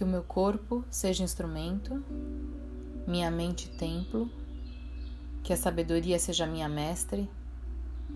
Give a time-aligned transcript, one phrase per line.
[0.00, 2.02] Que o meu corpo seja instrumento,
[3.06, 4.30] minha mente templo,
[5.42, 7.28] que a sabedoria seja minha mestre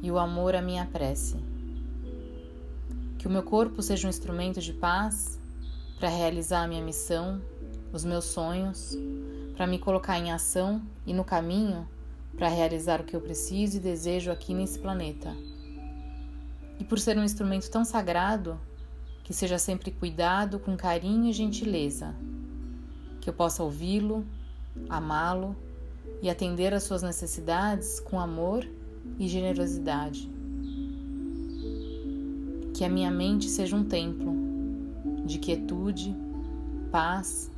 [0.00, 1.34] e o amor a minha prece.
[3.18, 5.40] Que o meu corpo seja um instrumento de paz
[5.98, 7.42] para realizar a minha missão,
[7.92, 8.96] os meus sonhos,
[9.56, 11.88] para me colocar em ação e no caminho
[12.36, 15.34] para realizar o que eu preciso e desejo aqui nesse planeta.
[16.78, 18.56] E por ser um instrumento tão sagrado,
[19.32, 22.14] que seja sempre cuidado com carinho e gentileza,
[23.18, 24.26] que eu possa ouvi-lo,
[24.90, 25.56] amá-lo
[26.20, 28.68] e atender às suas necessidades com amor
[29.18, 30.30] e generosidade.
[32.74, 34.34] Que a minha mente seja um templo
[35.24, 36.14] de quietude,
[36.90, 37.50] paz,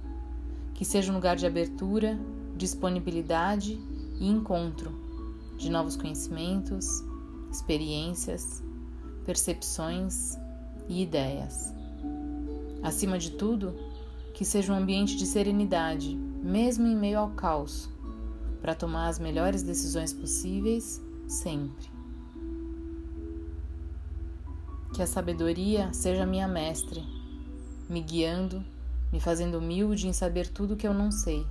[0.75, 2.17] que seja um lugar de abertura,
[2.57, 3.81] disponibilidade
[4.21, 4.93] e encontro
[5.59, 7.03] de novos conhecimentos,
[7.51, 8.63] experiências,
[9.27, 10.39] percepções
[10.89, 11.73] e ideias.
[12.83, 13.75] Acima de tudo,
[14.35, 17.89] que seja um ambiente de serenidade, mesmo em meio ao caos,
[18.61, 21.93] para tomar as melhores decisões possíveis sempre.
[24.93, 27.03] Que a sabedoria seja minha mestre,
[27.89, 28.65] me guiando,
[29.13, 31.47] me fazendo humilde em saber tudo que eu não sei,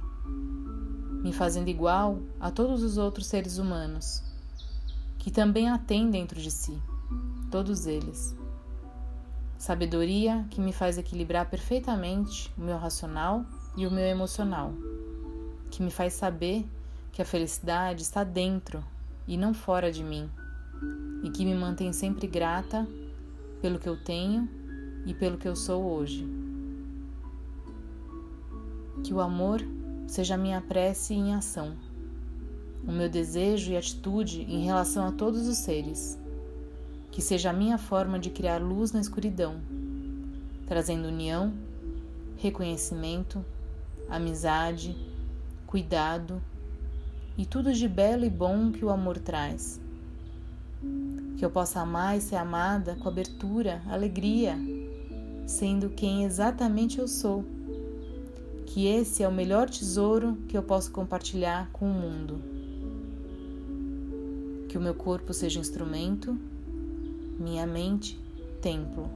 [1.24, 4.22] me fazendo igual a todos os outros seres humanos,
[5.18, 6.78] que também a têm dentro de si,
[7.50, 8.36] todos eles.
[9.58, 13.46] Sabedoria que me faz equilibrar perfeitamente o meu racional
[13.78, 14.74] e o meu emocional,
[15.72, 16.66] que me faz saber
[17.12, 18.84] que a felicidade está dentro
[19.28, 20.30] e não fora de mim,
[21.24, 22.88] e que me mantém sempre grata
[23.62, 24.50] pelo que eu tenho
[25.06, 26.28] e pelo que eu sou hoje.
[29.04, 29.62] Que o amor
[30.08, 31.76] seja minha prece em ação,
[32.86, 36.20] o meu desejo e atitude em relação a todos os seres.
[37.14, 39.62] Que seja a minha forma de criar luz na escuridão,
[40.66, 41.54] trazendo união,
[42.38, 43.46] reconhecimento,
[44.10, 44.98] amizade,
[45.68, 46.42] cuidado
[47.38, 49.80] e tudo de belo e bom que o amor traz.
[51.38, 54.58] Que eu possa amar e ser amada com abertura, alegria,
[55.46, 57.46] sendo quem exatamente eu sou.
[58.66, 62.42] Que esse é o melhor tesouro que eu posso compartilhar com o mundo.
[64.68, 66.36] Que o meu corpo seja instrumento,
[67.40, 68.20] minha mente,
[68.62, 69.10] templo.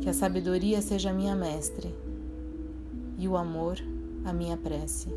[0.00, 1.94] Que a sabedoria seja minha mestre
[3.18, 3.78] e o amor,
[4.24, 5.08] a minha prece.